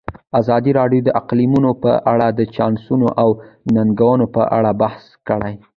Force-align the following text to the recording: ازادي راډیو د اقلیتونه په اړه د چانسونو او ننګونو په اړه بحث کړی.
ازادي 0.39 0.71
راډیو 0.79 1.01
د 1.05 1.09
اقلیتونه 1.19 1.69
په 1.83 1.91
اړه 2.11 2.27
د 2.39 2.41
چانسونو 2.55 3.07
او 3.21 3.27
ننګونو 3.75 4.25
په 4.35 4.41
اړه 4.57 4.71
بحث 4.81 5.03
کړی. 5.27 5.53